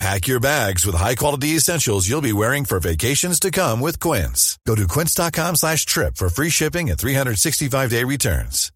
Pack 0.00 0.26
your 0.26 0.40
bags 0.40 0.84
with 0.84 0.96
high-quality 0.96 1.56
essentials 1.56 2.08
you'll 2.08 2.20
be 2.20 2.32
wearing 2.32 2.64
for 2.64 2.78
vacations 2.80 3.38
to 3.40 3.50
come 3.50 3.80
with 3.80 3.98
Quince. 4.00 4.58
Go 4.66 4.74
to 4.74 4.86
quince.com 4.86 5.54
slash 5.56 5.86
trip 5.86 6.16
for 6.16 6.28
free 6.28 6.50
shipping 6.50 6.90
and 6.90 6.98
365-day 6.98 8.04
returns. 8.04 8.70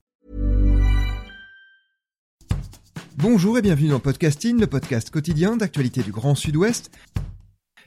Bonjour 3.16 3.58
et 3.58 3.62
bienvenue 3.62 3.88
dans 3.88 3.98
Podcasting, 3.98 4.60
le 4.60 4.68
podcast 4.68 5.10
quotidien 5.10 5.56
d'actualité 5.56 6.02
du 6.04 6.12
Grand 6.12 6.36
Sud-Ouest. 6.36 6.92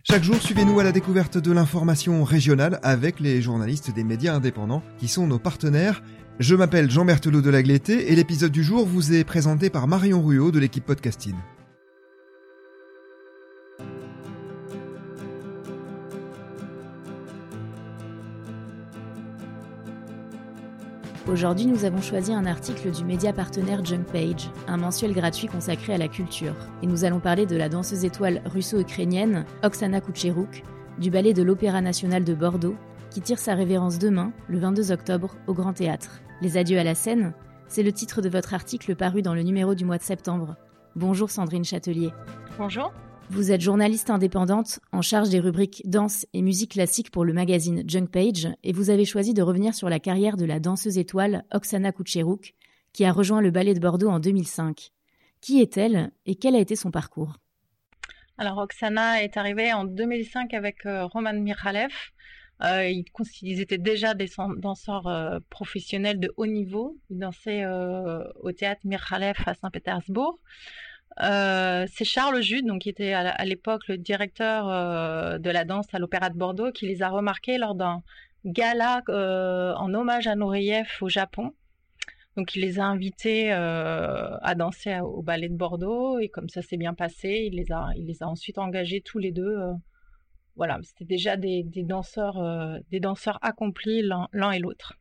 Chaque 0.04 0.24
jour, 0.24 0.36
suivez-nous 0.42 0.78
à 0.80 0.84
la 0.84 0.92
découverte 0.92 1.38
de 1.38 1.54
l'information 1.54 2.26
régionale 2.26 2.80
avec 2.84 3.22
les 3.22 3.42
journalistes 3.42 3.94
des 3.94 4.04
médias 4.04 4.36
indépendants 4.36 4.84
qui 4.98 5.08
sont 5.08 5.28
nos 5.28 5.40
partenaires. 5.40 6.04
Je 6.40 6.54
m'appelle 6.54 6.92
Jean 6.92 7.06
Berthelot 7.06 7.42
de 7.42 7.50
Lagleté 7.50 8.12
et 8.12 8.16
l'épisode 8.16 8.52
du 8.52 8.64
jour 8.64 8.86
vous 8.86 9.14
est 9.14 9.24
présenté 9.24 9.70
par 9.70 9.88
Marion 9.88 10.22
Ruot 10.22 10.52
de 10.52 10.60
l'équipe 10.60 10.86
Podcasting. 10.86 11.36
Aujourd'hui, 21.32 21.66
nous 21.66 21.86
avons 21.86 22.02
choisi 22.02 22.34
un 22.34 22.46
article 22.46 22.92
du 22.92 23.06
média 23.06 23.32
partenaire 23.32 23.86
Junk 23.86 24.04
Page, 24.12 24.52
un 24.68 24.76
mensuel 24.76 25.14
gratuit 25.14 25.48
consacré 25.48 25.94
à 25.94 25.98
la 25.98 26.10
culture. 26.10 26.54
Et 26.84 26.88
nous 26.88 27.06
allons 27.06 27.22
parler 27.22 27.46
de 27.46 27.56
la 27.56 27.70
danseuse 27.70 28.04
étoile 28.04 28.42
russo-ukrainienne 28.48 29.46
Oksana 29.64 30.02
Kucheruk, 30.02 30.62
du 31.00 31.10
ballet 31.10 31.34
de 31.34 31.42
l'Opéra 31.42 31.80
national 31.80 32.26
de 32.26 32.34
Bordeaux, 32.34 32.76
qui 33.10 33.22
tire 33.22 33.40
sa 33.40 33.56
révérence 33.56 33.98
demain, 33.98 34.34
le 34.50 34.60
22 34.60 34.92
octobre, 34.92 35.38
au 35.48 35.54
Grand 35.54 35.72
Théâtre. 35.72 36.20
Les 36.42 36.58
adieux 36.58 36.80
à 36.80 36.84
la 36.84 36.96
scène, 36.96 37.32
c'est 37.70 37.82
le 37.82 37.94
titre 37.94 38.22
de 38.22 38.28
votre 38.28 38.54
article 38.54 38.94
paru 38.98 39.22
dans 39.22 39.34
le 39.34 39.44
numéro 39.44 39.74
du 39.74 39.86
mois 39.86 40.00
de 40.00 40.04
septembre. 40.04 40.58
Bonjour 40.98 41.32
Sandrine 41.32 41.64
Châtelier. 41.64 42.12
Bonjour. 42.58 42.92
Vous 43.32 43.54
êtes 43.54 43.62
journaliste 43.62 44.10
indépendante 44.10 44.82
en 44.92 45.02
charge 45.02 45.30
des 45.30 45.40
rubriques 45.40 45.84
danse 45.86 46.26
et 46.34 46.42
musique 46.42 46.74
classique 46.74 47.12
pour 47.12 47.24
le 47.24 47.32
magazine 47.32 47.82
Junk 47.88 48.08
Page 48.08 48.50
et 48.62 48.74
vous 48.74 48.90
avez 48.90 49.06
choisi 49.06 49.34
de 49.34 49.42
revenir 49.42 49.74
sur 49.74 49.88
la 49.88 50.02
carrière 50.02 50.36
de 50.36 50.44
la 50.44 50.60
danseuse 50.60 50.98
étoile 50.98 51.46
Oksana 51.54 51.94
Kucheruk 51.94 52.56
qui 52.92 53.06
a 53.06 53.14
rejoint 53.14 53.40
le 53.40 53.50
ballet 53.50 53.74
de 53.74 53.80
Bordeaux 53.80 54.10
en 54.10 54.20
2005. 54.20 54.90
Qui 55.40 55.62
est-elle 55.62 56.12
et 56.26 56.36
quel 56.36 56.56
a 56.56 56.60
été 56.60 56.76
son 56.76 56.92
parcours? 56.92 57.38
Alors 58.38 58.58
Oksana 58.58 59.24
est 59.24 59.38
arrivée 59.38 59.72
en 59.72 59.86
2005 59.86 60.54
avec 60.54 60.86
euh, 60.86 61.06
Roman 61.06 61.34
Mikhalev. 61.34 61.94
Euh, 62.64 62.88
ils, 63.42 63.62
étaient 63.62 63.78
déjà 63.78 64.14
des 64.14 64.30
danseurs 64.58 65.08
euh, 65.08 65.40
professionnels 65.50 66.20
de 66.20 66.32
haut 66.38 66.46
niveau. 66.46 66.98
Ils 67.10 67.18
dansaient 67.18 67.64
euh, 67.64 68.24
au 68.42 68.52
théâtre 68.52 68.82
Mikhalev 68.84 69.36
à 69.46 69.54
Saint-Pétersbourg. 69.56 70.38
Euh, 71.20 71.86
c'est 71.92 72.06
Charles 72.06 72.42
Jude, 72.42 72.66
donc 72.66 72.82
qui 72.82 72.90
était 72.90 73.14
à, 73.14 73.46
l'époque 73.46 73.88
le 73.88 73.98
directeur 73.98 74.70
euh, 74.70 75.38
de 75.38 75.50
la 75.50 75.66
danse 75.66 75.88
à 75.94 76.00
l'Opéra 76.00 76.30
de 76.30 76.38
Bordeaux, 76.38 76.72
qui 76.72 76.88
les 76.88 77.02
a 77.04 77.10
remarqués 77.10 77.58
lors 77.58 77.76
d'un 77.76 78.02
gala 78.46 79.02
euh, 79.10 79.74
en 79.76 79.94
hommage 79.94 80.28
à 80.28 80.36
Nureyev 80.36 80.88
au 81.02 81.10
Japon. 81.10 81.52
Donc 82.38 82.56
il 82.56 82.62
les 82.62 82.80
a 82.80 82.86
invités 82.86 83.52
à 83.52 84.56
danser 84.56 85.02
au 85.02 85.22
ballet 85.22 85.50
de 85.50 85.56
Bordeaux 85.56 86.18
et 86.18 86.30
comme 86.30 86.48
ça 86.48 86.62
s'est 86.62 86.78
bien 86.78 86.94
passé, 86.94 87.50
il 87.52 87.58
les 87.58 87.74
a, 87.74 88.28
ensuite 88.28 88.58
engagés 88.58 89.02
tous 89.02 89.20
les 89.20 89.34
deux. 89.34 89.58
voilà, 90.56 90.80
c'était 90.82 91.04
déjà 91.04 91.36
des, 91.36 91.64
des 91.64 91.84
danseurs, 91.84 92.42
des 92.90 93.02
danseurs 93.02 93.38
accomplis 93.42 94.02
l'un 94.02 94.52
et 94.52 94.60
l'autre. 94.60 94.94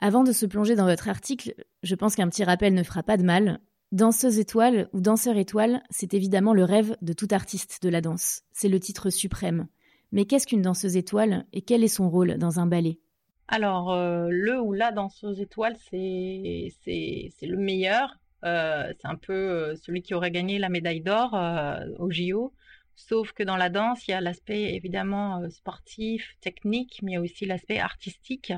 Avant 0.00 0.22
de 0.22 0.30
se 0.30 0.46
plonger 0.46 0.76
dans 0.76 0.86
votre 0.86 1.08
article, 1.08 1.54
je 1.82 1.94
pense 1.96 2.14
qu'un 2.14 2.28
petit 2.28 2.44
rappel 2.44 2.72
ne 2.72 2.84
fera 2.84 3.02
pas 3.02 3.16
de 3.16 3.24
mal. 3.24 3.58
Danseuse 3.94 4.40
étoile 4.40 4.88
ou 4.92 5.00
danseur 5.00 5.36
étoile, 5.36 5.80
c'est 5.88 6.14
évidemment 6.14 6.52
le 6.52 6.64
rêve 6.64 6.96
de 7.00 7.12
tout 7.12 7.28
artiste 7.30 7.80
de 7.80 7.88
la 7.88 8.00
danse. 8.00 8.42
C'est 8.50 8.68
le 8.68 8.80
titre 8.80 9.08
suprême. 9.08 9.68
Mais 10.10 10.24
qu'est-ce 10.24 10.48
qu'une 10.48 10.62
danseuse 10.62 10.96
étoile 10.96 11.46
et 11.52 11.62
quel 11.62 11.84
est 11.84 11.86
son 11.86 12.10
rôle 12.10 12.36
dans 12.36 12.58
un 12.58 12.66
ballet? 12.66 12.98
Alors, 13.46 13.92
euh, 13.92 14.26
le 14.32 14.60
ou 14.60 14.72
la 14.72 14.90
danseuse 14.90 15.40
étoile, 15.40 15.76
c'est 15.92 16.72
le 16.84 17.56
meilleur. 17.56 18.18
Euh, 18.44 18.92
c'est 19.00 19.06
un 19.06 19.14
peu 19.14 19.32
euh, 19.32 19.76
celui 19.76 20.02
qui 20.02 20.14
aurait 20.14 20.32
gagné 20.32 20.58
la 20.58 20.70
médaille 20.70 21.00
d'or 21.00 21.38
au 22.00 22.10
JO. 22.10 22.52
Sauf 22.96 23.30
que 23.30 23.44
dans 23.44 23.56
la 23.56 23.68
danse, 23.68 24.08
il 24.08 24.10
y 24.10 24.14
a 24.14 24.20
l'aspect 24.20 24.74
évidemment 24.74 25.48
sportif, 25.50 26.34
technique, 26.40 26.98
mais 27.04 27.12
il 27.12 27.14
y 27.14 27.18
a 27.18 27.20
aussi 27.20 27.46
l'aspect 27.46 27.78
artistique. 27.78 28.52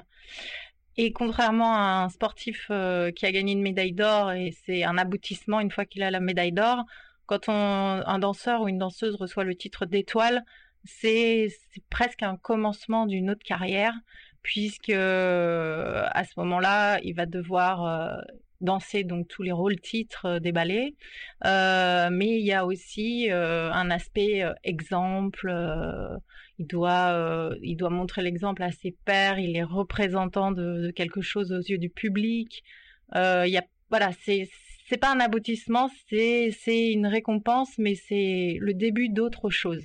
Et 0.99 1.13
contrairement 1.13 1.75
à 1.75 2.05
un 2.05 2.09
sportif 2.09 2.69
euh, 2.71 3.11
qui 3.11 3.27
a 3.27 3.33
gagné 3.33 3.53
une 3.53 3.63
médaille 3.63 3.93
d'or, 3.93 4.33
et 4.33 4.55
c'est 4.65 4.85
un 4.85 4.97
aboutissement 4.97 5.61
une 5.61 5.71
fois 5.71 5.85
qu'il 5.85 6.03
a 6.03 6.11
la 6.11 6.21
médaille 6.21 6.53
d'or, 6.53 6.85
quand 7.27 7.49
on, 7.49 7.53
un 7.53 8.19
danseur 8.19 8.63
ou 8.63 8.69
une 8.69 8.79
danseuse 8.79 9.15
reçoit 9.17 9.45
le 9.45 9.55
titre 9.55 9.85
d'étoile, 9.85 10.45
c'est 10.85 11.49
presque 11.91 12.23
un 12.23 12.37
commencement 12.37 13.07
d'une 13.07 13.31
autre 13.31 13.43
carrière, 13.45 13.93
puisque 14.43 14.91
à 14.91 16.25
ce 16.25 16.33
moment-là, 16.39 16.99
il 17.03 17.15
va 17.15 17.27
devoir 17.27 17.85
euh, 17.85 18.17
danser 18.61 19.05
donc 19.05 19.29
tous 19.29 19.43
les 19.43 19.53
rôles 19.53 19.81
titres 19.81 20.39
des 20.39 20.53
ballets, 20.53 20.95
euh, 21.45 22.09
mais 22.11 22.39
il 22.39 22.45
y 22.45 22.53
a 22.53 22.65
aussi 22.65 23.29
un 23.31 23.91
aspect 23.91 24.45
exemple 24.65 25.53
il 26.59 26.67
doit, 26.67 27.13
euh, 27.13 27.55
il 27.63 27.77
doit 27.77 27.91
montrer 27.91 28.23
l'exemple 28.23 28.63
à 28.63 28.73
ses 28.73 28.93
pairs, 29.05 29.39
il 29.39 29.57
est 29.57 29.63
représentant 29.63 30.53
de, 30.53 30.91
quelque 30.95 31.21
chose 31.21 31.53
aux 31.53 31.61
yeux 31.61 31.79
du 31.79 31.91
public. 31.91 32.63
Euh, 33.15 33.45
il 33.47 33.53
y 33.53 33.59
a, 33.59 33.65
voilà, 33.91 34.11
c'est 34.25 34.49
c'est 34.89 34.99
pas 34.99 35.13
un 35.13 35.19
aboutissement, 35.19 35.91
c'est 36.09 36.51
c'est 36.61 36.93
une 36.93 37.07
récompense, 37.07 37.77
mais 37.79 37.95
c'est 37.95 38.57
le 38.61 38.73
début 38.73 39.09
d'autre 39.09 39.51
chose. 39.51 39.85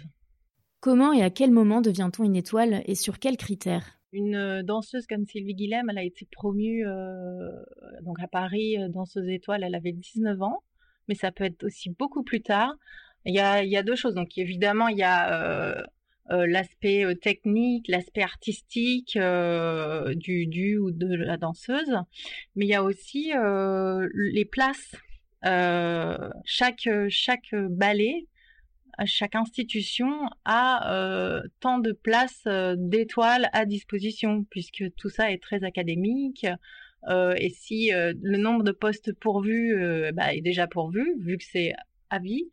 Comment 0.79 1.11
et 1.11 1.23
à 1.23 1.29
quel 1.29 1.51
moment 1.51 1.81
devient-on 1.81 2.23
une 2.23 2.35
étoile 2.35 2.83
et 2.85 2.95
sur 2.95 3.19
quels 3.19 3.37
critères? 3.37 4.00
Une 4.13 4.61
danseuse 4.63 5.07
comme 5.07 5.25
Sylvie 5.25 5.55
Guillem, 5.55 5.89
elle 5.89 5.97
a 5.97 6.03
été 6.03 6.27
promue 6.31 6.83
donc 8.01 8.21
à 8.21 8.27
Paris, 8.27 8.77
danseuse 8.89 9.29
étoile, 9.29 9.63
elle 9.63 9.75
avait 9.75 9.91
19 9.91 10.41
ans, 10.41 10.63
mais 11.07 11.15
ça 11.15 11.31
peut 11.31 11.45
être 11.45 11.63
aussi 11.63 11.89
beaucoup 11.89 12.23
plus 12.23 12.41
tard. 12.41 12.73
Il 13.25 13.35
y 13.35 13.39
a, 13.39 13.83
deux 13.83 13.95
choses. 13.95 14.15
Donc 14.15 14.37
évidemment, 14.37 14.87
il 14.87 14.97
y 14.97 15.03
a 15.03 15.85
l'aspect 16.29 17.05
technique, 17.21 17.87
l'aspect 17.87 18.23
artistique 18.23 19.17
du, 19.17 20.47
du 20.47 20.77
ou 20.77 20.91
de 20.91 21.15
la 21.15 21.37
danseuse, 21.37 21.97
mais 22.55 22.65
il 22.65 22.69
y 22.69 22.75
a 22.75 22.83
aussi 22.83 23.31
les 24.13 24.45
places. 24.45 24.95
chaque 26.45 26.89
chaque 27.09 27.53
ballet, 27.53 28.27
chaque 29.05 29.35
institution 29.35 30.29
a 30.45 31.41
tant 31.59 31.79
de 31.79 31.91
places 31.91 32.47
d'étoiles 32.77 33.49
à 33.53 33.65
disposition, 33.65 34.45
puisque 34.49 34.83
tout 34.95 35.09
ça 35.09 35.31
est 35.31 35.41
très 35.41 35.63
académique. 35.63 36.45
et 37.09 37.49
si 37.49 37.91
le 37.91 38.37
nombre 38.37 38.63
de 38.63 38.71
postes 38.71 39.13
pourvus 39.13 39.75
bah, 40.13 40.33
est 40.33 40.41
déjà 40.41 40.67
pourvu, 40.67 41.15
vu 41.19 41.37
que 41.37 41.45
c'est 41.45 41.73
à 42.09 42.19
vie, 42.19 42.51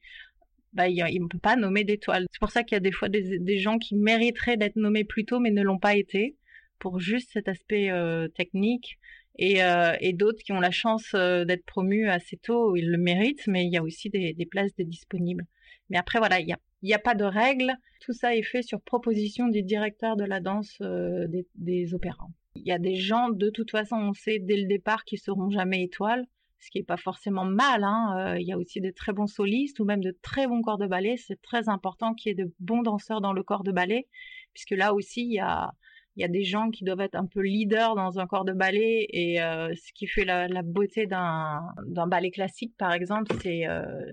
bah, 0.73 0.89
il 0.89 1.23
ne 1.23 1.29
peut 1.29 1.39
pas 1.39 1.57
nommer 1.57 1.85
d'étoiles. 1.85 2.27
C'est 2.31 2.41
pour 2.41 2.51
ça 2.51 2.63
qu'il 2.63 2.77
y 2.77 2.79
a 2.79 2.81
des 2.81 2.93
fois 2.93 3.09
des, 3.09 3.59
gens 3.59 3.79
qui 3.79 3.97
mériteraient 3.97 4.57
d'être 4.57 4.77
nommés 4.77 5.05
plus 5.05 5.25
tôt, 5.25 5.41
mais 5.41 5.51
ne 5.51 5.63
l'ont 5.63 5.79
pas 5.79 5.97
été, 5.97 6.37
pour 6.79 7.01
juste 7.01 7.31
cet 7.33 7.49
aspect 7.49 7.91
euh, 7.91 8.29
technique. 8.29 8.99
Et, 9.39 9.63
euh, 9.63 9.95
d'autres 10.15 10.43
qui 10.43 10.53
ont 10.53 10.61
la 10.61 10.71
chance 10.71 11.13
euh, 11.15 11.45
d'être 11.45 11.65
promus 11.65 12.09
assez 12.09 12.37
tôt, 12.37 12.77
ils 12.77 12.91
le 12.91 12.99
méritent, 12.99 13.47
mais 13.47 13.65
il 13.65 13.73
y 13.73 13.77
a 13.77 13.83
aussi 13.83 14.11
des, 14.11 14.35
places 14.51 14.75
disponibles. 14.79 15.47
Mais 15.91 15.99
après, 15.99 16.19
voilà, 16.19 16.41
il 16.41 16.47
n'y 16.47 16.53
a, 16.53 16.59
y 16.83 16.95
a 16.95 16.99
pas 16.99 17.15
de 17.15 17.25
règles. 17.25 17.73
Tout 18.01 18.13
ça 18.13 18.35
est 18.35 18.43
fait 18.43 18.63
sur 18.63 18.81
proposition 18.81 19.49
du 19.49 19.63
directeur 19.63 20.17
de 20.17 20.25
la 20.25 20.41
danse 20.41 20.77
des, 20.81 21.47
des 21.55 21.95
opéras. 21.95 22.29
Il 22.57 22.67
y 22.67 22.73
a 22.73 22.79
des 22.79 22.97
gens, 22.97 23.29
de 23.29 23.51
toute 23.51 23.71
façon, 23.71 23.97
on 23.97 24.13
sait 24.13 24.39
dès 24.39 24.57
le 24.57 24.67
départ, 24.67 25.05
qui 25.05 25.17
seront 25.17 25.51
jamais 25.51 25.83
étoiles 25.83 26.25
ce 26.61 26.71
qui 26.71 26.79
n'est 26.79 26.85
pas 26.85 26.97
forcément 26.97 27.45
mal. 27.45 27.85
Hein. 27.85 28.17
Euh, 28.19 28.41
il 28.41 28.47
y 28.47 28.53
a 28.53 28.59
aussi 28.59 28.81
de 28.81 28.91
très 28.91 29.13
bons 29.13 29.27
solistes 29.27 29.81
ou 29.81 29.85
même 29.85 30.03
de 30.03 30.17
très 30.23 30.47
bons 30.47 30.63
corps 30.63 30.79
de 30.79 30.87
ballet. 30.87 31.17
C'est 31.17 31.41
très 31.41 31.69
important 31.69 32.15
qu'il 32.15 32.31
y 32.31 32.33
ait 32.33 32.45
de 32.45 32.53
bons 32.61 32.83
danseurs 32.83 33.21
dans 33.21 33.33
le 33.33 33.43
corps 33.43 33.65
de 33.65 33.73
ballet, 33.73 34.07
puisque 34.55 34.73
là 34.73 34.95
aussi, 34.95 35.23
il 35.23 35.33
y 35.33 35.41
a, 35.41 35.73
des 36.17 36.43
gens 36.43 36.71
qui 36.71 36.83
doivent 36.85 37.01
être 37.01 37.15
un 37.15 37.27
peu 37.27 37.41
leaders 37.41 37.95
dans 37.95 38.19
un 38.19 38.27
corps 38.27 38.45
de 38.45 38.53
ballet. 38.53 39.07
Et 39.11 39.41
euh, 39.41 39.73
ce 39.75 39.93
qui 39.93 40.07
fait 40.07 40.25
la, 40.25 40.63
beauté 40.63 41.07
d'un 41.07 42.07
ballet 42.07 42.31
classique, 42.31 42.75
par 42.77 42.93
exemple, 42.93 43.33
c'est 43.41 43.69
euh, 43.69 44.05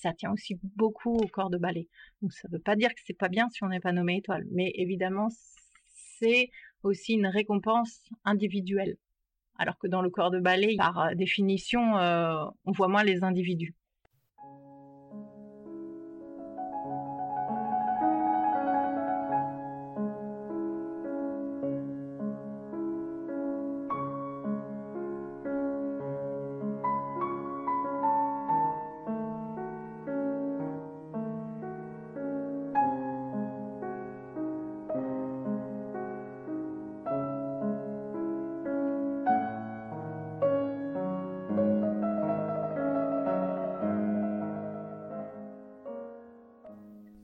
ça 0.00 0.12
tient 0.12 0.32
aussi 0.32 0.58
beaucoup 0.76 1.16
au 1.16 1.26
corps 1.26 1.50
de 1.50 1.58
ballet. 1.58 1.88
Donc 2.22 2.32
ça 2.32 2.48
ne 2.48 2.56
veut 2.56 2.62
pas 2.62 2.76
dire 2.76 2.90
que 2.90 3.00
c'est 3.04 3.18
pas 3.18 3.28
bien 3.28 3.48
si 3.50 3.62
on 3.64 3.68
n'est 3.68 3.80
pas 3.80 3.92
nommé 3.92 4.16
étoile, 4.16 4.44
mais 4.50 4.72
évidemment 4.74 5.28
c'est 6.18 6.50
aussi 6.82 7.14
une 7.14 7.26
récompense 7.26 8.02
individuelle 8.24 8.96
alors 9.58 9.76
que 9.78 9.88
dans 9.88 10.02
le 10.02 10.10
corps 10.10 10.30
de 10.30 10.38
ballet, 10.38 10.76
par 10.76 11.14
définition, 11.16 11.80
on 11.94 12.72
voit 12.72 12.88
moins 12.88 13.02
les 13.02 13.24
individus. 13.24 13.74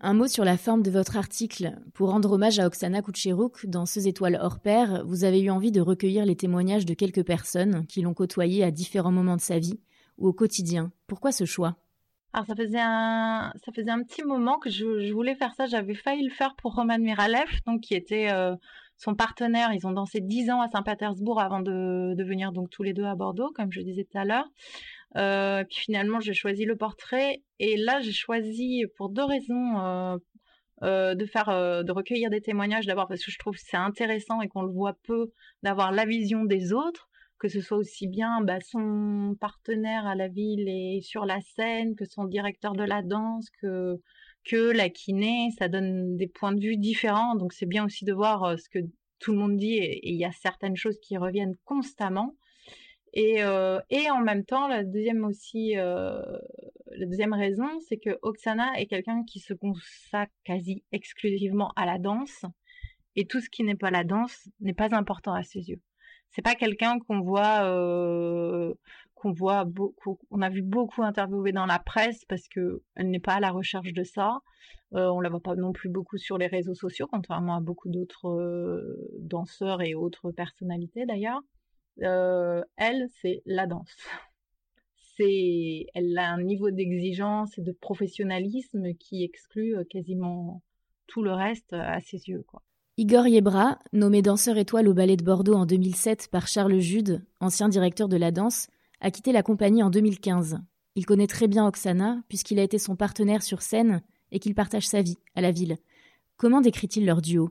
Un 0.07 0.13
mot 0.13 0.27
sur 0.27 0.45
la 0.45 0.59
forme 0.59 0.83
de 0.83 0.91
votre 0.91 1.17
article. 1.17 1.79
Pour 1.95 2.11
rendre 2.11 2.33
hommage 2.33 2.59
à 2.59 2.67
Oksana 2.67 3.01
Kucheruk, 3.01 3.65
dans 3.65 3.87
Ces 3.87 4.07
étoiles 4.07 4.39
hors 4.39 4.61
pair, 4.61 5.03
vous 5.07 5.25
avez 5.25 5.41
eu 5.41 5.49
envie 5.49 5.73
de 5.73 5.81
recueillir 5.81 6.27
les 6.27 6.37
témoignages 6.37 6.85
de 6.85 6.93
quelques 6.93 7.25
personnes 7.25 7.87
qui 7.87 8.03
l'ont 8.03 8.13
côtoyée 8.13 8.63
à 8.65 8.71
différents 8.71 9.13
moments 9.13 9.37
de 9.37 9.41
sa 9.41 9.59
vie 9.59 9.81
ou 10.19 10.29
au 10.29 10.35
quotidien. 10.35 10.93
Pourquoi 11.07 11.33
ce 11.33 11.47
choix? 11.47 11.79
Alors 12.35 12.45
ça 12.45 12.55
faisait 12.55 12.79
un 12.79 14.03
petit 14.03 14.23
moment 14.25 14.59
que 14.59 14.69
je, 14.69 15.11
voulais 15.11 15.37
faire 15.37 15.55
ça. 15.55 15.65
J'avais 15.65 15.95
failli 15.95 16.23
le 16.23 16.35
faire 16.35 16.55
pour 16.57 16.75
Roman 16.75 16.99
Miralev, 16.99 17.49
donc 17.67 17.81
qui 17.81 17.95
était 17.95 18.31
euh, 18.31 18.55
son 18.99 19.15
partenaire. 19.15 19.71
Ils 19.73 19.87
ont 19.87 19.93
dansé 19.93 20.21
dix 20.21 20.51
ans 20.51 20.61
à 20.61 20.69
Saint-Pétersbourg 20.69 21.41
avant 21.41 21.61
de, 21.61 22.15
de 22.15 22.25
venir 22.25 22.53
donc 22.53 22.69
tous 22.69 22.83
les 22.83 22.93
deux 22.93 23.05
à 23.05 23.15
Bordeaux, 23.15 23.53
comme 23.55 23.73
je 23.73 23.81
disais 23.81 24.05
tout 24.05 24.19
à 24.19 24.27
l'heure. 24.27 24.51
Euh, 25.17 25.65
puis 25.65 25.79
finalement, 25.81 26.21
j'ai 26.21 26.35
choisi 26.35 26.65
le 26.65 26.77
portrait. 26.77 27.43
Et 27.59 27.77
là, 27.77 28.01
j'ai 28.01 28.13
choisi 28.13 28.85
pour 28.97 29.11
deux 29.11 29.25
raisons 29.25 29.79
euh, 29.79 30.17
euh, 30.83 31.15
de 31.15 31.27
faire, 31.27 31.47
de 31.85 31.93
recueillir 31.93 32.31
des 32.31 32.41
témoignages. 32.41 32.87
D'abord 32.87 33.09
parce 33.09 33.25
que 33.25 33.31
je 33.31 33.39
trouve 33.39 33.55
que 33.55 33.63
c'est 33.65 33.77
intéressant 33.77 34.41
et 34.41 34.49
qu'on 34.49 34.63
le 34.63 34.73
voit 34.73 34.97
peu 35.05 35.33
d'avoir 35.63 35.93
la 35.93 36.05
vision 36.05 36.45
des 36.45 36.73
autres, 36.73 37.09
que 37.39 37.49
ce 37.49 37.61
soit 37.61 37.79
aussi 37.79 38.09
bien 38.09 38.41
bah, 38.43 38.61
son 38.61 39.37
partenaire 39.41 40.07
à 40.07 40.15
la 40.15 40.29
ville 40.29 40.69
et 40.69 41.01
sur 41.03 41.27
la 41.27 41.41
scène, 41.41 41.95
que 41.95 42.05
son 42.05 42.25
directeur 42.25 42.73
de 42.73 42.85
la 42.85 43.03
danse, 43.03 43.49
que 43.61 44.01
que 44.45 44.73
la 44.73 44.91
kiné, 44.91 45.49
ça 45.59 45.69
donne 45.69 46.19
des 46.19 46.27
points 46.27 46.53
de 46.53 46.61
vue 46.61 46.77
différents. 46.77 47.35
Donc 47.35 47.55
c'est 47.55 47.67
bien 47.67 47.85
aussi 47.87 48.05
de 48.05 48.13
voir 48.13 48.59
ce 48.59 48.69
que 48.69 48.79
tout 49.19 49.33
le 49.33 49.39
monde 49.39 49.57
dit 49.57 49.77
et 49.77 50.07
il 50.07 50.17
y 50.17 50.25
a 50.27 50.33
certaines 50.33 50.77
choses 50.77 50.99
qui 51.01 51.17
reviennent 51.17 51.57
constamment. 51.65 52.37
Et, 53.17 53.45
euh, 53.45 53.79
et 53.91 54.11
en 54.11 54.21
même 54.21 54.45
temps, 54.45 54.67
la 54.67 54.83
deuxième 54.83 55.25
aussi, 55.25 55.79
euh, 55.79 56.21
la 56.97 57.07
deuxième 57.07 57.33
raison, 57.33 57.69
c'est 57.89 57.99
que 57.99 58.19
Oksana 58.23 58.73
est 58.81 58.87
quelqu'un 58.87 59.23
qui 59.25 59.39
se 59.39 59.55
consacre 59.55 60.33
quasi 60.43 60.83
exclusivement 60.91 61.73
à 61.77 61.87
la 61.87 61.99
danse, 61.99 62.45
et 63.15 63.27
tout 63.27 63.41
ce 63.41 63.49
qui 63.49 63.63
n'est 63.63 63.77
pas 63.77 63.93
la 63.93 64.03
danse 64.03 64.49
n'est 64.59 64.75
pas 64.75 64.93
important 64.97 65.33
à 65.33 65.45
ses 65.45 65.61
yeux. 65.71 65.81
C'est 66.31 66.43
pas 66.43 66.57
quelqu'un 66.57 66.99
qu'on 66.99 67.21
voit, 67.21 67.65
euh, 67.67 68.75
qu'on 69.15 69.31
voit 69.31 69.65
beaucoup, 69.65 70.19
on 70.33 70.43
a 70.43 70.51
vu 70.51 70.63
beaucoup 70.63 71.05
interviewer 71.05 71.53
dans 71.53 71.67
la 71.67 71.79
presse 71.79 72.25
parce 72.25 72.49
que 72.49 72.83
elle 72.97 73.11
n'est 73.11 73.21
pas 73.21 73.35
à 73.35 73.41
la 73.41 73.53
recherche 73.53 73.93
de 73.93 74.03
ça. 74.03 74.41
Euh, 74.95 75.09
on 75.11 75.21
la 75.21 75.29
voit 75.29 75.41
pas 75.41 75.55
non 75.55 75.73
plus 75.73 75.89
beaucoup 75.89 76.19
sur 76.19 76.37
les 76.37 76.49
réseaux 76.49 76.75
sociaux, 76.75 77.07
contrairement 77.09 77.57
à 77.57 77.61
beaucoup 77.61 77.89
d'autres 77.89 79.07
danseurs 79.21 79.83
et 79.83 79.95
autres 79.95 80.33
personnalités 80.33 81.07
d'ailleurs. 81.07 81.41
Euh, 82.03 82.63
elle, 82.77 83.09
c'est 83.21 83.43
la 83.47 83.67
danse. 83.67 83.95
C'est, 85.17 85.87
elle 85.95 86.19
a 86.19 86.33
un 86.33 86.43
niveau 86.43 86.71
d'exigence 86.71 87.57
et 87.59 87.63
de 87.63 87.73
professionnalisme 87.73 88.95
qui 88.95 89.23
exclut 89.23 89.77
euh, 89.77 89.85
quasiment 89.85 90.63
tout 91.07 91.23
le 91.23 91.33
reste 91.33 91.73
euh, 91.73 91.81
à 91.81 92.01
ses 92.01 92.29
yeux. 92.29 92.45
Igor 92.97 93.27
Yebra, 93.27 93.79
nommé 93.93 94.23
danseur 94.23 94.57
étoile 94.57 94.89
au 94.89 94.95
Ballet 94.95 95.17
de 95.17 95.25
Bordeaux 95.25 95.55
en 95.55 95.67
2007 95.67 96.29
par 96.31 96.49
Charles 96.49 96.81
Jude, 96.81 97.25
ancien 97.41 97.69
directeur 97.69 98.09
de 98.09 98.17
la 98.17 98.31
danse, 98.31 98.69
a 99.01 99.11
quitté 99.11 99.33
la 99.33 99.43
compagnie 99.43 99.83
en 99.83 99.91
2015. 99.91 100.59
Il 100.97 101.07
connaît 101.07 101.27
très 101.27 101.49
bien 101.49 101.67
Oksana, 101.67 102.23
puisqu'il 102.29 102.59
a 102.59 102.63
été 102.63 102.79
son 102.79 102.97
partenaire 102.97 103.43
sur 103.43 103.63
scène 103.63 104.03
et 104.31 104.39
qu'il 104.39 104.55
partage 104.55 104.87
sa 104.87 105.03
vie 105.03 105.19
à 105.35 105.41
la 105.41 105.51
ville. 105.51 105.77
Comment 106.37 106.61
décrit-il 106.61 107.05
leur 107.05 107.21
duo? 107.21 107.51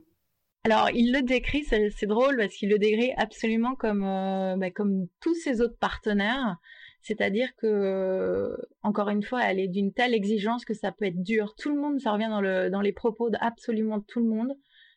Alors, 0.64 0.88
il 0.94 1.12
le 1.12 1.20
décrit, 1.20 1.62
c'est 1.64 2.06
drôle 2.06 2.38
parce 2.38 2.54
qu'il 2.54 2.70
le 2.70 2.78
décrit 2.78 3.12
absolument 3.18 3.74
comme, 3.74 4.02
euh, 4.02 4.56
bah, 4.56 4.70
comme 4.70 5.08
tous 5.20 5.34
ses 5.34 5.60
autres 5.60 5.76
partenaires. 5.78 6.56
C'est-à-dire 7.02 7.54
que, 7.56 8.56
encore 8.82 9.10
une 9.10 9.22
fois, 9.22 9.42
elle 9.44 9.60
est 9.60 9.68
d'une 9.68 9.92
telle 9.92 10.14
exigence 10.14 10.64
que 10.64 10.72
ça 10.72 10.90
peut 10.90 11.04
être 11.04 11.22
dur. 11.22 11.54
Tout 11.58 11.68
le 11.68 11.78
monde, 11.78 12.00
ça 12.00 12.12
revient 12.12 12.70
dans 12.72 12.80
les 12.80 12.92
propos 12.92 13.28
d'absolument 13.28 14.00
tout 14.00 14.20
le 14.20 14.26
monde. 14.26 14.54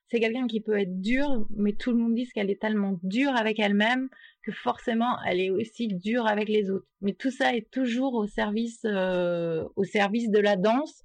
C'est 0.09 0.21
quelqu'un 0.21 0.47
qui 0.47 0.61
peut 0.61 0.79
être 0.79 1.01
dur, 1.01 1.45
mais 1.49 1.73
tout 1.73 1.91
le 1.91 1.97
monde 1.97 2.15
dit 2.15 2.25
qu'elle 2.29 2.49
est 2.49 2.61
tellement 2.61 2.97
dure 3.03 3.35
avec 3.35 3.59
elle-même 3.59 4.07
que 4.43 4.53
forcément, 4.53 5.17
elle 5.25 5.41
est 5.41 5.49
aussi 5.49 5.89
dure 5.89 6.27
avec 6.27 6.47
les 6.47 6.69
autres. 6.69 6.87
Mais 7.01 7.11
tout 7.11 7.29
ça 7.29 7.53
est 7.53 7.69
toujours 7.71 8.13
au 8.13 8.25
service, 8.25 8.85
euh, 8.85 9.65
au 9.75 9.83
service 9.83 10.29
de 10.29 10.39
la 10.39 10.55
danse 10.55 11.03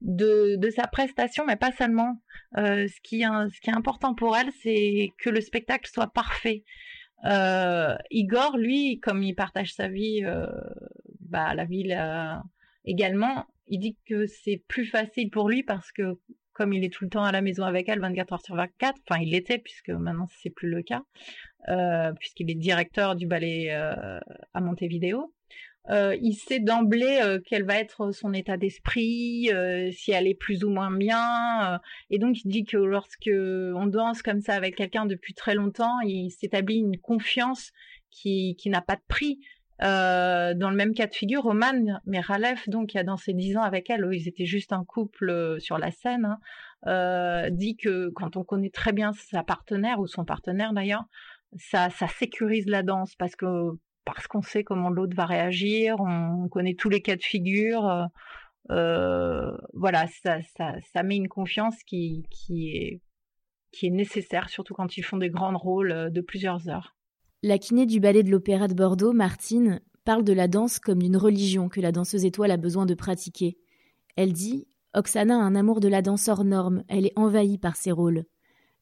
de, 0.00 0.56
de 0.56 0.70
sa 0.70 0.86
prestation, 0.86 1.44
mais 1.46 1.56
pas 1.56 1.72
seulement. 1.72 2.22
Euh, 2.56 2.86
ce, 2.88 3.00
qui, 3.02 3.20
ce 3.22 3.60
qui 3.60 3.70
est 3.70 3.76
important 3.76 4.14
pour 4.14 4.36
elle, 4.36 4.50
c'est 4.62 5.12
que 5.18 5.30
le 5.30 5.40
spectacle 5.40 5.90
soit 5.90 6.12
parfait. 6.12 6.64
Euh, 7.24 7.96
Igor, 8.10 8.56
lui, 8.56 9.00
comme 9.00 9.22
il 9.22 9.34
partage 9.34 9.74
sa 9.74 9.88
vie 9.88 10.22
euh, 10.24 10.46
bah, 11.20 11.54
la 11.54 11.64
ville 11.64 11.96
euh, 11.98 12.34
également, 12.84 13.46
il 13.66 13.80
dit 13.80 13.96
que 14.06 14.26
c'est 14.26 14.62
plus 14.68 14.86
facile 14.86 15.30
pour 15.30 15.48
lui 15.48 15.62
parce 15.62 15.92
que 15.92 16.18
comme 16.52 16.72
il 16.72 16.84
est 16.84 16.92
tout 16.92 17.04
le 17.04 17.10
temps 17.10 17.22
à 17.22 17.30
la 17.30 17.40
maison 17.40 17.64
avec 17.64 17.88
elle 17.88 18.00
24 18.00 18.32
heures 18.32 18.44
sur 18.44 18.56
24, 18.56 19.00
enfin 19.08 19.20
il 19.20 19.30
l'était 19.30 19.58
puisque 19.58 19.90
maintenant 19.90 20.26
c'est 20.42 20.50
plus 20.50 20.68
le 20.68 20.82
cas, 20.82 21.02
euh, 21.68 22.12
puisqu'il 22.18 22.50
est 22.50 22.56
directeur 22.56 23.14
du 23.14 23.26
ballet 23.26 23.68
euh, 23.70 24.18
à 24.54 24.60
Montevideo. 24.60 25.32
Euh, 25.90 26.16
il 26.20 26.34
sait 26.34 26.60
d'emblée 26.60 27.20
euh, 27.22 27.38
quel 27.44 27.64
va 27.64 27.76
être 27.76 28.12
son 28.12 28.34
état 28.34 28.58
d'esprit, 28.58 29.50
euh, 29.52 29.90
si 29.90 30.10
elle 30.12 30.26
est 30.26 30.34
plus 30.34 30.62
ou 30.62 30.70
moins 30.70 30.90
bien. 30.90 31.80
et 32.10 32.18
donc 32.18 32.44
il 32.44 32.48
dit 32.48 32.64
que 32.64 32.76
lorsque 32.76 33.30
on 33.30 33.86
danse 33.86 34.22
comme 34.22 34.40
ça 34.40 34.54
avec 34.54 34.76
quelqu'un 34.76 35.06
depuis 35.06 35.34
très 35.34 35.54
longtemps, 35.54 36.00
il 36.00 36.30
s'établit 36.30 36.78
une 36.78 36.98
confiance 36.98 37.72
qui, 38.10 38.54
qui 38.58 38.68
n'a 38.68 38.82
pas 38.82 38.96
de 38.96 39.02
prix. 39.08 39.40
dans 39.80 40.70
le 40.70 40.76
même 40.76 40.92
cas 40.92 41.06
de 41.06 41.14
figure, 41.14 41.42
Roman 41.42 42.00
Meralev, 42.04 42.60
donc 42.66 42.90
qui 42.90 42.98
a 42.98 43.04
dansé 43.04 43.32
dix 43.32 43.56
ans 43.56 43.62
avec 43.62 43.88
elle, 43.88 44.06
ils 44.12 44.28
étaient 44.28 44.46
juste 44.46 44.72
un 44.72 44.84
couple 44.84 45.56
sur 45.58 45.78
la 45.78 45.90
scène, 45.90 46.36
hein, 46.84 47.48
dit 47.50 47.76
que 47.76 48.10
quand 48.10 48.36
on 48.36 48.44
connaît 48.44 48.70
très 48.70 48.92
bien 48.92 49.12
sa 49.12 49.42
partenaire 49.42 50.00
ou 50.00 50.06
son 50.06 50.24
partenaire 50.24 50.74
d'ailleurs, 50.74 51.04
ça, 51.56 51.88
ça 51.90 52.08
sécurise 52.08 52.66
la 52.66 52.82
danse 52.82 53.14
parce 53.14 53.36
que 53.36 53.78
parce 54.14 54.26
qu'on 54.26 54.42
sait 54.42 54.64
comment 54.64 54.90
l'autre 54.90 55.16
va 55.16 55.26
réagir, 55.26 55.96
on 56.00 56.48
connaît 56.48 56.74
tous 56.74 56.88
les 56.88 57.00
cas 57.00 57.16
de 57.16 57.22
figure. 57.22 57.86
Euh, 57.86 58.04
euh, 58.70 59.56
voilà, 59.72 60.06
ça, 60.22 60.38
ça, 60.92 61.02
met 61.02 61.16
une 61.16 61.28
confiance 61.28 61.76
qui, 61.84 62.26
qui, 62.30 63.00
est, 63.82 63.90
nécessaire, 63.90 64.48
surtout 64.48 64.74
quand 64.74 64.96
ils 64.96 65.02
font 65.02 65.16
des 65.16 65.30
grands 65.30 65.56
rôles 65.56 65.92
euh, 65.92 66.10
de 66.10 66.20
plusieurs 66.20 66.68
heures. 66.68 66.96
La 67.42 67.58
kiné 67.58 67.86
du 67.86 68.00
ballet 68.00 68.22
de 68.22 68.30
l'Opéra 68.30 68.68
de 68.68 68.74
Bordeaux, 68.74 69.12
Martine, 69.12 69.80
parle 70.04 70.24
de 70.24 70.32
la 70.32 70.48
danse 70.48 70.78
comme 70.78 71.02
d'une 71.02 71.16
religion 71.16 71.68
que 71.68 71.80
la 71.80 71.92
danseuse 71.92 72.24
étoile 72.24 72.50
a 72.50 72.56
besoin 72.56 72.84
de 72.84 72.94
pratiquer. 72.94 73.58
Elle 74.16 74.32
dit 74.32 74.66
Oksana 74.94 75.36
a 75.36 75.42
un 75.42 75.54
amour 75.54 75.80
de 75.80 75.88
la 75.88 76.02
danse 76.02 76.28
hors 76.28 76.44
norme, 76.44 76.82
elle 76.88 77.06
est 77.06 77.16
envahie 77.16 77.58
par 77.58 77.76
ses 77.76 77.92
rôles. 77.92 78.24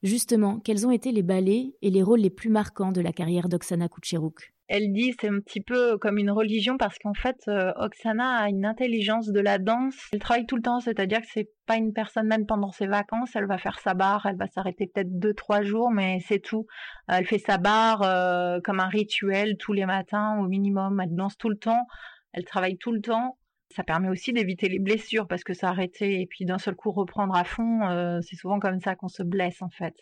Justement, 0.03 0.61
quels 0.61 0.87
ont 0.87 0.91
été 0.91 1.11
les 1.13 1.23
ballets 1.23 1.75
et 1.83 1.91
les 1.91 2.03
rôles 2.03 2.21
les 2.21 2.31
plus 2.31 2.51
marquants 2.51 2.93
de 2.93 3.01
la 3.01 3.13
carrière 3.13 3.49
d'Oksana 3.49 3.89
Kucheruk? 3.89 4.56
Elle 4.69 4.93
dit 4.93 5.15
c'est 5.21 5.29
un 5.29 5.41
petit 5.41 5.61
peu 5.61 5.97
comme 5.99 6.19
une 6.19 6.31
religion 6.31 6.77
parce 6.77 6.99
qu'en 6.99 7.15
fait 7.15 7.37
euh, 7.49 7.73
Oksana 7.77 8.39
a 8.39 8.49
une 8.49 8.67
intelligence 8.67 9.29
de 9.29 9.41
la 9.41 9.59
danse. 9.59 9.97
Elle 10.13 10.19
travaille 10.19 10.47
tout 10.47 10.57
le 10.57 10.63
temps, 10.63 10.81
c'est-à-dire 10.81 11.21
que 11.21 11.29
c'est 11.33 11.49
pas 11.67 11.77
une 11.77 11.93
personne 11.93 12.27
même 12.27 12.47
pendant 12.47 12.73
ses 12.73 12.87
vacances, 12.87 13.35
elle 13.35 13.47
va 13.47 13.59
faire 13.59 13.79
sa 13.79 13.95
barre, 13.95 14.27
elle 14.27 14.37
va 14.37 14.47
s'arrêter 14.49 14.91
peut-être 14.93 15.19
deux 15.19 15.35
trois 15.35 15.63
jours, 15.63 15.91
mais 15.91 16.19
c'est 16.27 16.41
tout. 16.41 16.67
Elle 17.09 17.27
fait 17.27 17.39
sa 17.39 17.59
barre 17.59 18.03
euh, 18.03 18.61
comme 18.65 18.81
un 18.81 18.89
rituel 18.89 19.57
tous 19.59 19.73
les 19.73 19.87
matins 19.87 20.39
au 20.41 20.49
minimum. 20.49 21.01
Elle 21.01 21.15
danse 21.15 21.37
tout 21.37 21.49
le 21.49 21.59
temps, 21.59 21.87
elle 22.33 22.45
travaille 22.45 22.77
tout 22.79 22.93
le 22.93 23.01
temps. 23.01 23.39
Ça 23.71 23.83
permet 23.83 24.09
aussi 24.09 24.33
d'éviter 24.33 24.69
les 24.69 24.79
blessures 24.79 25.27
parce 25.27 25.45
que 25.45 25.53
s'arrêter 25.53 26.21
et 26.21 26.27
puis 26.27 26.45
d'un 26.45 26.59
seul 26.59 26.77
coup 26.77 26.93
reprendre 26.93 27.35
à 27.35 27.45
fond, 27.45 27.89
euh, 27.89 28.21
c'est 28.23 28.37
souvent 28.37 28.61
comme 28.61 28.81
ça 28.81 28.95
qu'on 28.95 29.09
se 29.09 29.23
blesse 29.23 29.61
en 29.61 29.71
fait. 29.71 29.95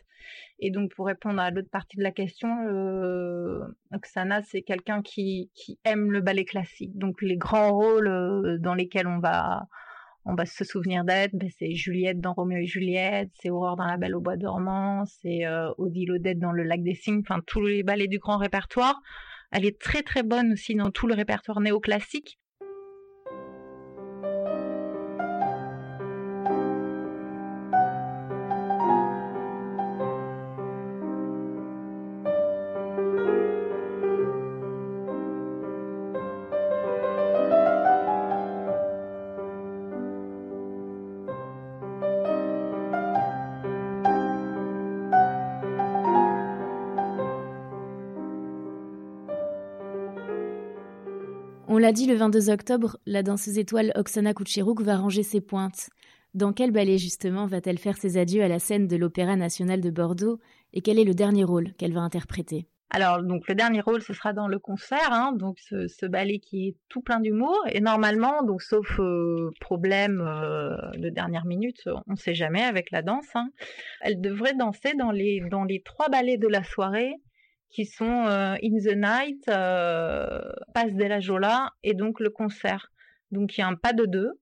Et 0.58 0.70
donc 0.70 0.94
pour 0.94 1.06
répondre 1.06 1.40
à 1.40 1.50
l'autre 1.50 1.70
partie 1.70 1.96
de 1.96 2.02
la 2.02 2.12
question, 2.12 2.48
euh, 2.68 3.60
Oksana 3.92 4.42
c'est 4.42 4.62
quelqu'un 4.62 5.02
qui, 5.02 5.50
aime 5.84 6.12
le 6.12 6.20
ballet 6.20 6.44
classique. 6.44 6.96
Donc 6.96 7.22
les 7.22 7.36
grands 7.36 7.72
rôles 7.72 8.08
euh, 8.08 8.58
dans 8.58 8.74
lesquels 8.74 9.06
on 9.06 9.18
va 9.18 9.66
on 10.26 10.34
va 10.34 10.46
se 10.46 10.64
souvenir 10.64 11.04
d'être, 11.04 11.34
ben 11.34 11.50
c'est 11.58 11.74
Juliette 11.74 12.18
dans 12.18 12.32
Roméo 12.32 12.58
et 12.58 12.66
Juliette, 12.66 13.30
c'est 13.42 13.50
Aurore 13.50 13.76
dans 13.76 13.84
La 13.84 13.98
Belle 13.98 14.14
au 14.14 14.20
Bois 14.20 14.36
dormant, 14.36 15.04
c'est 15.04 15.44
euh, 15.44 15.70
Odile 15.76 16.12
Odette 16.12 16.38
dans 16.38 16.52
Le 16.52 16.62
Lac 16.62 16.82
des 16.82 16.94
Cygnes, 16.94 17.20
enfin 17.20 17.42
tous 17.46 17.60
les 17.60 17.82
ballets 17.82 18.08
du 18.08 18.18
grand 18.18 18.38
répertoire. 18.38 19.00
Elle 19.52 19.66
est 19.66 19.78
très 19.78 20.02
très 20.02 20.22
bonne 20.22 20.52
aussi 20.52 20.74
dans 20.74 20.90
tout 20.90 21.06
le 21.06 21.14
répertoire 21.14 21.60
néoclassique. 21.60 22.38
On 51.76 51.78
l'a 51.78 51.90
dit 51.90 52.06
le 52.06 52.14
22 52.14 52.50
octobre, 52.50 52.98
la 53.04 53.24
danseuse 53.24 53.58
étoile 53.58 53.90
Oksana 53.96 54.32
Kucheruk 54.32 54.80
va 54.82 54.96
ranger 54.96 55.24
ses 55.24 55.40
pointes. 55.40 55.90
Dans 56.32 56.52
quel 56.52 56.70
ballet 56.70 56.98
justement 56.98 57.48
va-t-elle 57.48 57.80
faire 57.80 57.96
ses 57.96 58.16
adieux 58.16 58.44
à 58.44 58.48
la 58.48 58.60
scène 58.60 58.86
de 58.86 58.94
l'Opéra 58.94 59.34
national 59.34 59.80
de 59.80 59.90
Bordeaux 59.90 60.38
et 60.72 60.82
quel 60.82 61.00
est 61.00 61.04
le 61.04 61.14
dernier 61.14 61.42
rôle 61.42 61.72
qu'elle 61.72 61.92
va 61.92 62.02
interpréter? 62.02 62.68
Alors, 62.90 63.24
donc 63.24 63.48
le 63.48 63.56
dernier 63.56 63.80
rôle, 63.80 64.02
ce 64.02 64.12
sera 64.12 64.32
dans 64.32 64.46
le 64.46 64.60
concert, 64.60 65.10
hein, 65.10 65.32
donc 65.32 65.58
ce, 65.58 66.06
ballet 66.06 66.38
qui 66.38 66.68
est 66.68 66.76
tout 66.88 67.00
plein 67.00 67.18
d'humour. 67.18 67.58
Et 67.72 67.80
normalement, 67.80 68.44
donc 68.44 68.62
sauf 68.62 69.00
euh, 69.00 69.50
problème 69.58 70.20
euh, 70.20 70.76
de 70.96 71.08
dernière 71.08 71.44
minute, 71.44 71.88
on 72.06 72.12
ne 72.12 72.16
sait 72.16 72.34
jamais 72.34 72.62
avec 72.62 72.92
la 72.92 73.02
danse. 73.02 73.26
Hein, 73.34 73.50
elle 74.00 74.20
devrait 74.20 74.54
danser 74.54 74.94
dans 74.96 75.10
les 75.10 75.40
dans 75.50 75.64
les 75.64 75.82
trois 75.82 76.08
ballets 76.08 76.38
de 76.38 76.46
la 76.46 76.62
soirée 76.62 77.16
qui 77.70 77.86
sont 77.86 78.26
euh, 78.26 78.54
In 78.62 78.78
the 78.78 78.96
Night, 78.96 79.48
euh, 79.48 80.40
Passe 80.74 80.92
la 80.92 81.20
Jola 81.20 81.72
et 81.82 81.94
donc 81.94 82.20
le 82.20 82.30
concert. 82.30 82.92
Donc 83.30 83.56
il 83.56 83.60
y 83.60 83.64
a 83.64 83.66
un 83.66 83.74
pas 83.74 83.92
de 83.92 84.06
deux 84.06 84.32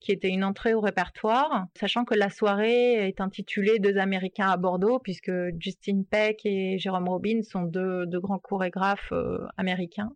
qui 0.00 0.12
était 0.12 0.28
une 0.28 0.44
entrée 0.44 0.74
au 0.74 0.80
répertoire, 0.80 1.66
sachant 1.74 2.04
que 2.04 2.14
la 2.14 2.30
soirée 2.30 3.08
est 3.08 3.20
intitulée 3.20 3.78
Deux 3.78 3.96
Américains 3.96 4.48
à 4.48 4.56
Bordeaux, 4.56 4.98
puisque 4.98 5.32
Justin 5.58 6.02
Peck 6.08 6.44
et 6.44 6.78
Jérôme 6.78 7.08
Robbins 7.08 7.42
sont 7.42 7.62
deux, 7.62 8.06
grands 8.20 8.38
chorégraphes 8.38 9.12
euh, 9.12 9.46
américains. 9.56 10.12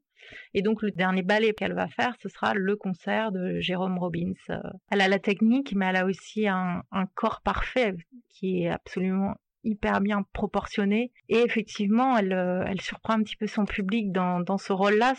Et 0.53 0.61
donc 0.61 0.83
le 0.83 0.91
dernier 0.91 1.23
ballet 1.23 1.55
qu'elle 1.55 1.73
va 1.73 1.89
faire, 1.89 2.15
ce 2.23 2.29
sera 2.29 2.53
le 2.53 2.77
concert 2.77 3.33
de 3.33 3.61
Jérôme 3.61 3.99
Robbins. 3.99 4.35
Euh, 4.51 4.61
elle 4.91 5.01
a 5.01 5.09
la 5.09 5.19
technique, 5.19 5.75
mais 5.75 5.87
elle 5.87 5.97
a 5.97 6.05
aussi 6.05 6.47
un 6.47 6.83
corps 7.15 7.41
parfait 7.43 7.95
qui 8.29 8.65
est 8.65 8.69
absolument 8.69 9.37
hyper 9.69 10.01
bien 10.01 10.25
proportionnée 10.33 11.13
et 11.29 11.39
effectivement 11.39 12.17
elle, 12.17 12.33
euh, 12.33 12.65
elle 12.67 12.81
surprend 12.81 13.15
un 13.15 13.23
petit 13.23 13.37
peu 13.37 13.47
son 13.47 13.65
public 13.65 14.13
dans, 14.13 14.41
dans 14.41 14.59
ce 14.59 14.73
rôle-là. 14.73 15.15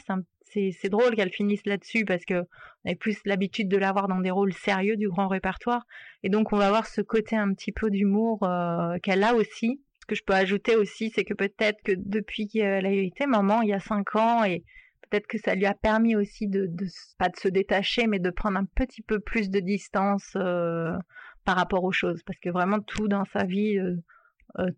C'est 0.52 0.90
drôle 0.90 1.16
qu'elle 1.16 1.32
finisse 1.32 1.64
là-dessus 1.66 2.06
parce 2.06 2.26
que 2.26 2.42
on 2.84 2.90
avait 2.90 2.96
plus 2.96 3.20
l'habitude 3.26 3.70
de 3.70 3.78
la 3.78 3.92
voir 3.92 4.08
dans 4.08 4.20
des 4.20 4.32
rôles 4.32 4.54
sérieux 4.54 4.98
du 4.98 5.08
grand 5.08 5.28
répertoire 5.28 5.86
et 6.24 6.30
donc 6.30 6.52
on 6.54 6.58
va 6.58 6.70
voir 6.70 6.88
ce 6.88 7.02
côté 7.02 7.36
un 7.36 7.54
petit 7.54 7.72
peu 7.72 7.90
d'humour 7.92 8.44
euh, 8.44 8.98
qu'elle 9.04 9.24
a 9.24 9.36
aussi. 9.36 9.82
Ce 10.02 10.06
que 10.08 10.16
je 10.16 10.24
peux 10.24 10.34
ajouter 10.34 10.76
aussi, 10.76 11.12
c'est 11.14 11.24
que 11.24 11.36
peut-être 11.36 11.84
que 11.84 11.92
depuis 11.96 12.48
qu'elle 12.48 12.88
a 12.88 12.92
été 12.92 13.28
maman 13.28 13.62
il 13.62 13.70
y 13.70 13.74
a 13.74 13.80
cinq 13.80 14.16
ans 14.16 14.44
et 14.44 14.64
peut-être 15.10 15.28
que 15.28 15.38
ça 15.38 15.54
lui 15.54 15.68
a 15.68 15.76
permis 15.76 16.16
aussi 16.16 16.48
de, 16.48 16.66
de, 16.68 16.88
pas 17.20 17.30
de 17.30 17.38
se 17.38 17.48
détacher 17.48 18.08
mais 18.08 18.18
de 18.18 18.32
prendre 18.32 18.58
un 18.58 18.66
petit 18.66 19.04
peu 19.04 19.20
plus 19.20 19.52
de 19.52 19.60
distance 19.60 20.34
euh, 20.36 20.98
par 21.46 21.58
rapport 21.58 21.84
aux 21.84 21.92
choses 21.92 22.24
parce 22.24 22.40
que 22.40 22.50
vraiment 22.50 22.80
tout 22.80 23.08
dans 23.08 23.26
sa 23.26 23.44
vie 23.44 23.78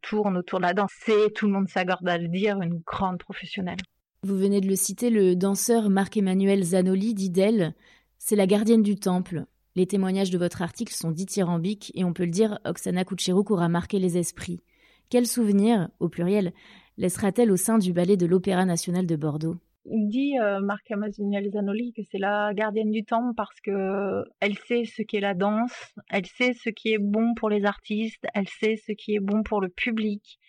tourne 0.02 0.38
autour 0.38 0.60
de 0.60 0.66
la 0.66 0.74
danse. 0.74 0.92
C'est, 1.06 1.34
tout 1.34 1.48
le 1.48 1.54
monde 1.54 1.70
s'accorde 1.70 2.08
à 2.08 2.18
le 2.18 2.28
dire, 2.28 2.62
une 2.62 2.82
grande 2.86 3.20
professionnelle. 3.20 3.80
Vous 4.24 4.38
venez 4.38 4.62
de 4.62 4.68
le 4.68 4.76
citer, 4.76 5.10
le 5.10 5.36
danseur 5.36 5.90
Marc-Emmanuel 5.90 6.64
Zanoli 6.64 7.16
dit 7.16 7.32
d'elle 7.32 7.74
C'est 8.20 8.36
la 8.36 8.46
gardienne 8.46 8.84
du 8.84 8.96
temple. 8.96 9.46
Les 9.76 9.88
témoignages 9.88 10.30
de 10.30 10.38
votre 10.38 10.62
article 10.62 10.94
sont 10.94 11.12
dithyrambiques 11.12 11.92
et 11.96 12.04
on 12.04 12.14
peut 12.14 12.26
le 12.26 12.32
dire, 12.32 12.60
Oksana 12.66 13.06
Kucheruk 13.06 13.50
aura 13.50 13.70
marqué 13.70 14.00
les 14.00 14.18
esprits. 14.18 14.62
Quel 15.10 15.26
souvenir, 15.26 15.90
au 16.00 16.08
pluriel, 16.08 16.54
laissera-t-elle 16.98 17.52
au 17.52 17.58
sein 17.58 17.78
du 17.78 17.94
ballet 17.94 18.18
de 18.18 18.26
l'Opéra 18.26 18.66
national 18.66 19.08
de 19.08 19.16
Bordeaux? 19.16 19.58
Il 19.86 20.08
dit 20.08 20.40
euh, 20.40 20.60
Marc 20.60 20.90
Amazzoniel 20.92 21.50
Zanoli 21.52 21.94
que 21.94 22.02
c'est 22.12 22.20
la 22.20 22.54
gardienne 22.54 22.92
du 22.92 23.04
temps 23.04 23.34
parce 23.36 23.60
que 23.62 24.24
elle 24.40 24.58
sait 24.58 24.86
ce 24.86 25.02
qu'est 25.02 25.20
la 25.20 25.34
danse, 25.34 25.94
elle 26.10 26.26
sait 26.26 26.54
ce 26.54 26.70
qui 26.70 26.94
est 26.94 27.00
bon 27.00 27.34
pour 27.36 27.50
les 27.50 27.66
artistes, 27.66 28.26
elle 28.34 28.48
sait 28.48 28.76
ce 28.78 28.92
qui 28.92 29.16
est 29.16 29.20
bon 29.20 29.44
pour 29.44 29.62
le 29.62 29.70
public. 29.70 30.40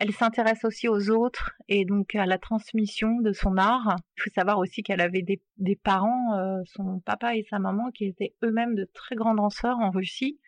Elle 0.00 0.12
s'intéresse 0.12 0.64
aussi 0.64 0.88
aux 0.88 1.10
autres 1.10 1.56
et 1.68 1.84
donc 1.84 2.14
à 2.14 2.24
la 2.24 2.38
transmission 2.38 3.20
de 3.20 3.32
son 3.32 3.56
art. 3.56 3.96
Il 4.16 4.22
faut 4.22 4.30
savoir 4.30 4.58
aussi 4.58 4.84
qu'elle 4.84 5.00
avait 5.00 5.22
des, 5.22 5.76
parents, 5.76 6.38
euh, 6.38 6.60
son 6.66 7.00
papa 7.00 7.34
et 7.34 7.44
sa 7.50 7.58
maman, 7.58 7.90
qui 7.90 8.04
étaient 8.04 8.34
eux-mêmes 8.44 8.76
de 8.76 8.88
très 8.94 9.16
grands 9.16 9.34
danseurs 9.34 9.78
en 9.80 9.90
Russie. 9.90 10.38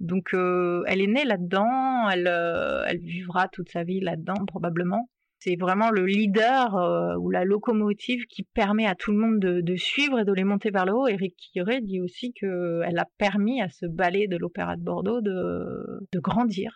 Donc 0.00 0.34
euh, 0.34 0.82
elle 0.86 1.00
est 1.00 1.06
née 1.06 1.24
là-dedans, 1.24 2.08
euh, 2.10 2.84
elle 2.88 2.98
vivra 2.98 3.48
toute 3.48 3.70
sa 3.70 3.84
vie 3.84 4.00
là-dedans 4.00 4.44
probablement. 4.46 5.08
C'est 5.40 5.56
vraiment 5.56 5.90
le 5.90 6.04
leader 6.04 6.76
euh, 6.76 7.16
ou 7.16 7.30
la 7.30 7.44
locomotive 7.44 8.24
qui 8.26 8.42
permet 8.42 8.86
à 8.86 8.94
tout 8.94 9.12
le 9.12 9.18
monde 9.18 9.38
de, 9.38 9.76
suivre 9.76 10.18
et 10.18 10.24
de 10.24 10.32
les 10.32 10.44
monter 10.44 10.70
vers 10.70 10.84
le 10.84 10.92
haut. 10.92 11.06
Eric 11.06 11.36
Kiré 11.36 11.80
dit 11.80 12.00
aussi 12.00 12.32
qu'elle 12.32 12.98
a 12.98 13.06
permis 13.18 13.62
à 13.62 13.68
ce 13.68 13.86
ballet 13.86 14.26
de 14.26 14.36
l'Opéra 14.36 14.76
de 14.76 14.82
Bordeaux 14.82 15.20
de 15.20 16.20
grandir. 16.20 16.72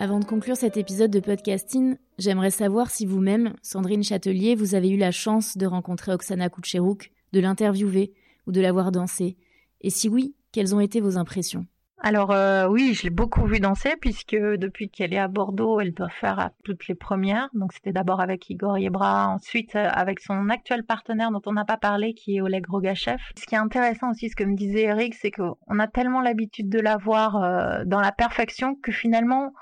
Avant 0.00 0.20
de 0.20 0.24
conclure 0.24 0.56
cet 0.56 0.76
épisode 0.76 1.10
de 1.10 1.18
podcasting, 1.18 1.96
j'aimerais 2.18 2.52
savoir 2.52 2.88
si 2.88 3.04
vous-même, 3.04 3.54
Sandrine 3.62 4.04
Châtelier, 4.04 4.54
vous 4.54 4.76
avez 4.76 4.90
eu 4.90 4.96
la 4.96 5.10
chance 5.10 5.58
de 5.58 5.66
rencontrer 5.66 6.12
Oksana 6.12 6.48
Kucheruk, 6.48 7.10
de 7.32 7.40
l'interviewer 7.40 8.12
ou 8.46 8.52
de 8.52 8.60
la 8.60 8.70
voir 8.70 8.92
danser. 8.92 9.36
Et 9.80 9.90
si 9.90 10.08
oui, 10.08 10.36
quelles 10.52 10.72
ont 10.72 10.78
été 10.78 11.00
vos 11.00 11.18
impressions? 11.18 11.66
Alors 12.00 12.30
euh, 12.30 12.68
oui, 12.68 12.94
je 12.94 13.02
l'ai 13.02 13.10
beaucoup 13.10 13.44
vue 13.44 13.58
danser 13.58 13.94
puisque 14.00 14.36
depuis 14.36 14.88
qu'elle 14.88 15.12
est 15.12 15.18
à 15.18 15.26
Bordeaux, 15.26 15.80
elle 15.80 15.92
doit 15.92 16.08
faire 16.10 16.50
toutes 16.62 16.86
les 16.86 16.94
premières. 16.94 17.48
Donc 17.52 17.72
c'était 17.72 17.92
d'abord 17.92 18.20
avec 18.20 18.48
Igor 18.50 18.78
Yebra, 18.78 19.26
ensuite 19.26 19.74
euh, 19.74 19.88
avec 19.90 20.20
son 20.20 20.48
actuel 20.48 20.84
partenaire 20.84 21.32
dont 21.32 21.42
on 21.46 21.52
n'a 21.52 21.64
pas 21.64 21.76
parlé, 21.76 22.14
qui 22.14 22.36
est 22.36 22.40
Oleg 22.40 22.64
Rogachev. 22.68 23.18
Ce 23.36 23.44
qui 23.46 23.56
est 23.56 23.58
intéressant 23.58 24.12
aussi, 24.12 24.28
ce 24.28 24.36
que 24.36 24.44
me 24.44 24.54
disait 24.54 24.82
Eric, 24.82 25.14
c'est 25.14 25.32
qu'on 25.32 25.78
a 25.80 25.88
tellement 25.88 26.20
l'habitude 26.20 26.68
de 26.68 26.78
la 26.78 26.98
voir 26.98 27.42
euh, 27.42 27.82
dans 27.84 28.00
la 28.00 28.12
perfection 28.12 28.76
que 28.76 28.92
finalement 28.92 29.52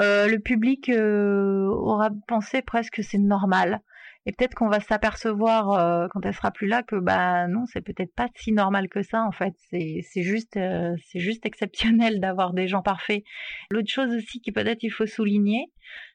euh, 0.00 0.26
le 0.28 0.38
public 0.38 0.88
euh, 0.88 1.66
aura 1.66 2.10
pensé 2.26 2.62
presque 2.62 2.94
que 2.94 3.02
c'est 3.02 3.18
normal. 3.18 3.80
Et 4.24 4.32
peut-être 4.32 4.54
qu'on 4.54 4.68
va 4.68 4.78
s'apercevoir 4.78 5.72
euh, 5.72 6.06
quand 6.12 6.24
elle 6.24 6.34
sera 6.34 6.52
plus 6.52 6.68
là 6.68 6.84
que 6.84 6.94
bah 6.94 7.48
non, 7.48 7.64
c'est 7.66 7.80
peut-être 7.80 8.14
pas 8.14 8.28
si 8.36 8.52
normal 8.52 8.88
que 8.88 9.02
ça 9.02 9.22
en 9.22 9.32
fait. 9.32 9.52
C'est 9.70 10.22
juste 10.22 10.54
c'est 10.54 11.18
juste 11.18 11.44
exceptionnel 11.44 12.20
d'avoir 12.20 12.52
des 12.52 12.68
gens 12.68 12.82
parfaits. 12.82 13.24
L'autre 13.70 13.90
chose 13.90 14.14
aussi 14.14 14.40
qui 14.40 14.52
peut-être 14.52 14.82
il 14.84 14.90
faut 14.90 15.06
souligner, 15.06 15.72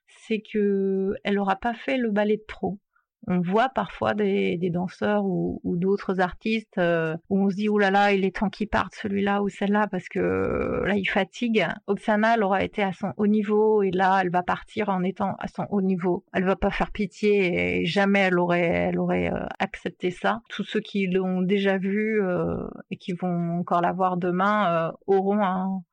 c'est 0.07 0.41
que 0.53 1.13
elle 1.24 1.38
aura 1.38 1.57
pas 1.57 1.74
fait 1.74 1.98
le 1.98 2.12
ballet 2.12 2.38
de 2.38 2.46
trop 2.48 2.79
on 3.27 3.41
voit 3.41 3.69
parfois 3.69 4.13
des, 4.13 4.57
danseurs 4.72 5.25
ou, 5.25 5.60
d'autres 5.63 6.22
artistes 6.22 6.77
euh, 6.77 7.15
où 7.29 7.39
on 7.39 7.50
se 7.50 7.55
dit 7.55 7.69
oh 7.69 7.77
là 7.77 7.91
là 7.91 8.13
il 8.13 8.24
est 8.24 8.38
temps 8.38 8.50
qu'il 8.50 8.67
parte 8.67 8.96
celui-là 8.96 9.43
ou 9.43 9.50
celle-là 9.50 9.88
parce 9.88 10.07
que 10.07 10.84
là 10.86 10.96
il 10.96 11.05
fatigue. 11.05 11.65
Oksana 11.88 12.36
elle 12.36 12.43
aura 12.43 12.63
été 12.63 12.81
à 12.81 12.93
son 12.93 13.12
haut 13.17 13.27
niveau 13.27 13.84
et 13.84 13.91
là 13.91 14.19
elle 14.22 14.29
va 14.29 14.43
partir 14.43 14.89
en 14.89 15.03
étant 15.03 15.36
à 15.39 15.48
son 15.48 15.65
haut 15.69 15.81
niveau. 15.81 16.24
Elle 16.34 16.46
va 16.46 16.55
pas 16.55 16.72
faire 16.72 16.91
pitié 16.91 17.81
et 17.81 17.86
jamais 17.86 18.19
elle 18.19 18.39
aurait 18.39 18.60
elle 18.60 19.00
aurait 19.00 19.31
euh, 19.31 19.46
accepté 19.60 20.10
ça. 20.10 20.39
Tous 20.50 20.63
ceux 20.63 20.79
qui 20.79 21.07
l'ont 21.07 21.41
déjà 21.41 21.77
vu 21.77 22.22
euh, 22.24 22.65
et 22.91 22.98
qui 22.98 23.12
vont 23.12 23.60
encore 23.60 23.81
la 23.81 23.91
voir 23.91 24.17
demain 24.17 24.93
auront 25.05 25.84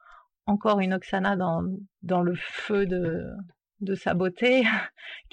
encore 0.46 0.80
une 0.80 0.94
Oksana 0.94 1.36
dans 1.36 1.64
dans 2.02 2.22
le 2.22 2.34
feu 2.36 2.86
de 2.86 3.24
de 3.84 3.94
sa 3.94 4.14
beauté. 4.14 4.64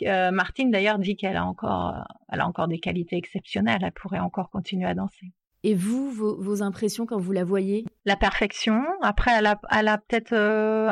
Euh, 0.03 0.31
Martine 0.31 0.71
d'ailleurs 0.71 0.97
dit 0.97 1.15
qu'elle 1.15 1.37
a 1.37 1.45
encore, 1.45 1.95
euh, 1.95 2.01
elle 2.29 2.41
a 2.41 2.47
encore 2.47 2.67
des 2.67 2.79
qualités 2.79 3.17
exceptionnelles. 3.17 3.81
Elle 3.83 3.91
pourrait 3.91 4.19
encore 4.19 4.49
continuer 4.49 4.87
à 4.87 4.95
danser. 4.95 5.31
Et 5.63 5.75
vous, 5.75 6.09
vos, 6.11 6.63
impressions 6.63 7.05
quand 7.05 7.19
vous 7.19 7.31
la 7.31 7.43
voyez? 7.43 7.85
La 8.03 8.15
perfection. 8.15 8.83
Après, 9.03 9.31
elle 9.37 9.45
a, 9.45 9.61
elle 9.69 9.87
a 9.87 9.99
peut-être, 9.99 10.33
euh, 10.33 10.89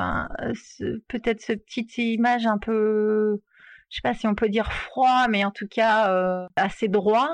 peut-être 1.07 1.41
ce 1.41 1.53
petite 1.53 1.97
image 1.97 2.45
un 2.45 2.59
peu, 2.59 3.41
je 3.89 3.95
sais 3.95 4.01
pas 4.03 4.13
si 4.13 4.27
on 4.27 4.35
peut 4.35 4.49
dire 4.49 4.71
froid, 4.71 5.27
mais 5.27 5.43
en 5.43 5.51
tout 5.51 5.67
cas 5.67 6.47
assez 6.55 6.87
droit. 6.87 7.29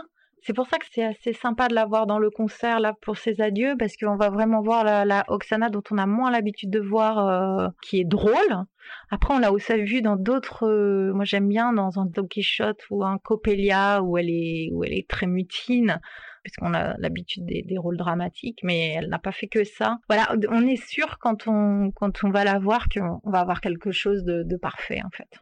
C'est 0.45 0.53
pour 0.53 0.67
ça 0.67 0.77
que 0.77 0.85
c'est 0.91 1.03
assez 1.03 1.33
sympa 1.33 1.67
de 1.69 1.73
la 1.73 1.85
voir 1.85 2.05
dans 2.05 2.19
le 2.19 2.29
concert 2.29 2.79
là 2.79 2.93
pour 3.01 3.17
ses 3.17 3.41
adieux 3.41 3.73
parce 3.79 3.97
qu'on 3.97 4.15
va 4.15 4.29
vraiment 4.29 4.61
voir 4.61 4.83
la, 4.83 5.03
la, 5.03 5.25
Oksana 5.27 5.71
dont 5.71 5.81
on 5.89 5.97
a 5.97 6.05
moins 6.05 6.29
l'habitude 6.29 6.69
de 6.69 6.79
voir, 6.79 7.27
euh, 7.27 7.67
qui 7.81 7.99
est 7.99 8.03
drôle. 8.05 8.65
Après, 9.09 9.33
on 9.33 9.39
l'a 9.39 9.51
aussi 9.51 9.73
vu 9.81 10.03
dans 10.03 10.17
d'autres. 10.17 10.67
Euh, 10.67 11.11
moi, 11.15 11.25
j'aime 11.25 11.49
bien 11.49 11.73
dans 11.73 11.99
un 11.99 12.05
Don 12.05 12.27
Quichotte 12.27 12.83
ou 12.91 13.03
un 13.03 13.17
Coppelia 13.17 14.03
où 14.03 14.19
elle 14.19 14.29
est 14.29 14.69
où 14.71 14.83
elle 14.83 14.93
est 14.93 15.09
très 15.09 15.25
mutine 15.25 15.99
puisqu'on 16.43 16.75
a 16.75 16.95
l'habitude 16.99 17.43
des, 17.47 17.77
rôles 17.79 17.97
dramatiques, 17.97 18.59
mais 18.61 18.89
elle 18.89 19.09
n'a 19.09 19.17
pas 19.17 19.31
fait 19.31 19.47
que 19.47 19.63
ça. 19.63 19.97
Voilà, 20.07 20.31
on 20.51 20.67
est 20.67 20.75
sûr 20.75 21.17
quand 21.17 21.47
on, 21.47 21.89
quand 21.89 22.23
on 22.23 22.29
va 22.29 22.43
la 22.43 22.59
voir 22.59 22.85
qu'on 22.87 23.19
va 23.23 23.39
avoir 23.39 23.61
quelque 23.61 23.91
chose 23.91 24.23
de, 24.23 24.57
parfait 24.57 25.01
en 25.03 25.09
fait. 25.09 25.39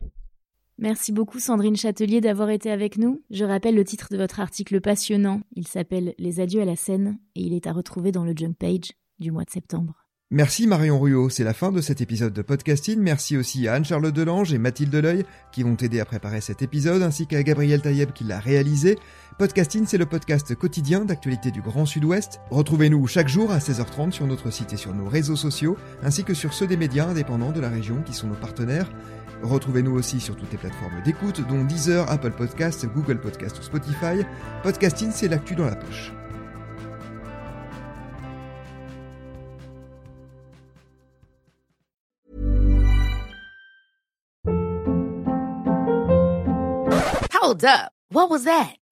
Merci 0.79 1.11
beaucoup 1.11 1.39
Sandrine 1.39 1.75
Châtelier 1.75 2.19
d'avoir 2.19 2.49
été 2.49 2.71
avec 2.71 2.97
nous. 2.97 3.21
Je 3.29 3.45
rappelle 3.45 3.75
le 3.75 3.83
titre 3.83 4.07
de 4.11 4.17
votre 4.17 4.39
article 4.39 4.81
passionnant. 4.81 5.41
Il 5.55 5.67
s'appelle 5.67 6.15
Les 6.17 6.39
adieux 6.39 6.61
à 6.61 6.65
la 6.65 6.75
scène 6.75 7.19
et 7.35 7.41
il 7.41 7.53
est 7.53 7.67
à 7.67 7.73
retrouver 7.73 8.11
dans 8.11 8.25
le 8.25 8.33
junk 8.35 8.55
page 8.57 8.91
du 9.19 9.31
mois 9.31 9.43
de 9.43 9.51
septembre. 9.51 10.03
Merci 10.35 10.65
Marion 10.65 10.99
Ruot, 10.99 11.29
c'est 11.29 11.43
la 11.43 11.53
fin 11.53 11.71
de 11.71 11.79
cet 11.79 12.01
épisode 12.01 12.33
de 12.33 12.41
podcasting. 12.41 12.97
Merci 12.99 13.37
aussi 13.37 13.67
à 13.67 13.75
Anne-Charlotte 13.75 14.15
Delange 14.15 14.51
et 14.51 14.57
Mathilde 14.57 14.95
Leuil 14.95 15.25
qui 15.51 15.61
vont 15.61 15.75
aider 15.75 15.99
à 15.99 16.05
préparer 16.05 16.41
cet 16.41 16.63
épisode, 16.63 17.03
ainsi 17.03 17.27
qu'à 17.27 17.43
Gabriel 17.43 17.81
Taïeb 17.81 18.13
qui 18.13 18.23
l'a 18.23 18.39
réalisé. 18.39 18.97
Podcasting, 19.37 19.85
c'est 19.85 19.99
le 19.99 20.07
podcast 20.07 20.55
quotidien 20.55 21.05
d'actualité 21.05 21.51
du 21.51 21.61
Grand 21.61 21.85
Sud-Ouest. 21.85 22.39
Retrouvez-nous 22.49 23.05
chaque 23.05 23.27
jour 23.27 23.51
à 23.51 23.59
16h30 23.59 24.09
sur 24.09 24.25
notre 24.25 24.49
site 24.49 24.73
et 24.73 24.77
sur 24.77 24.95
nos 24.95 25.07
réseaux 25.07 25.35
sociaux, 25.35 25.77
ainsi 26.01 26.23
que 26.23 26.33
sur 26.33 26.53
ceux 26.53 26.65
des 26.65 26.77
médias 26.77 27.05
indépendants 27.05 27.51
de 27.51 27.59
la 27.59 27.69
région 27.69 28.01
qui 28.01 28.13
sont 28.13 28.27
nos 28.27 28.33
partenaires. 28.33 28.89
Retrouvez-nous 29.43 29.93
aussi 29.93 30.19
sur 30.19 30.35
toutes 30.35 30.51
les 30.51 30.57
plateformes 30.57 31.01
d'écoute, 31.03 31.41
dont 31.47 31.63
Deezer, 31.65 32.09
Apple 32.09 32.31
Podcasts, 32.31 32.85
Google 32.85 33.19
Podcasts 33.19 33.59
ou 33.59 33.63
Spotify. 33.63 34.25
Podcasting, 34.63 35.11
c'est 35.11 35.27
l'actu 35.27 35.55
dans 35.55 35.65
la 35.65 35.75
poche. 35.75 36.13
Hold 47.33 47.65
up. 47.65 47.91
What 48.09 48.29
was 48.29 48.45
that? 48.45 48.77